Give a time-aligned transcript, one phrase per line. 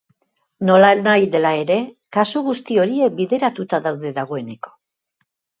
[0.69, 1.77] Nolanahi dela ere,
[2.19, 4.77] kasu guzti horiek bideratuta daude dagoeneko.